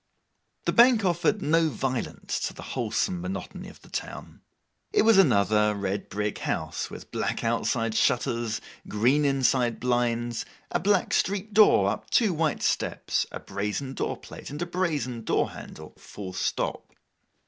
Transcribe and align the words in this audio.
The 0.65 0.73
Bank 0.73 1.05
offered 1.05 1.43
no 1.43 1.69
violence 1.69 2.39
to 2.47 2.55
the 2.55 2.63
wholesome 2.73 3.21
monotony 3.21 3.69
of 3.69 3.83
the 3.83 3.89
town. 3.91 4.41
It 4.91 5.03
was 5.03 5.19
another 5.19 5.75
red 5.75 6.09
brick 6.09 6.39
house, 6.39 6.89
with 6.89 7.11
black 7.11 7.43
outside 7.43 7.93
shutters, 7.93 8.61
green 8.87 9.25
inside 9.25 9.79
blinds, 9.79 10.43
a 10.71 10.79
black 10.79 11.13
street 11.13 11.53
door 11.53 11.87
up 11.87 12.09
two 12.09 12.33
white 12.33 12.63
steps, 12.63 13.27
a 13.31 13.39
brazen 13.39 13.93
door 13.93 14.17
plate, 14.17 14.49
and 14.49 14.59
a 14.63 14.65
brazen 14.65 15.23
door 15.23 15.51
handle 15.51 15.93
full 15.99 16.33
stop. 16.33 16.93